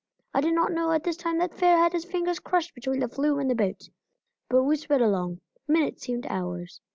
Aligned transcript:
I 0.33 0.41
did 0.41 0.55
not 0.55 0.71
know 0.71 0.91
at 0.93 1.03
this 1.03 1.15
time 1.15 1.37
that 1.37 1.53
Fair 1.53 1.77
had 1.77 1.93
his 1.93 2.05
fingers 2.05 2.39
crushed 2.39 2.73
between 2.73 3.01
the 3.01 3.07
flume 3.07 3.37
and 3.39 3.47
the 3.47 3.53
boat. 3.53 3.87
But 4.49 4.63
we 4.63 4.75
sped 4.75 4.99
along; 4.99 5.41
minutes 5.67 6.01
seemed 6.01 6.25
hours. 6.25 6.81